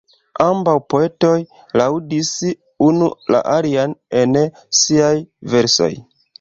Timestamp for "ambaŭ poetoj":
0.43-1.33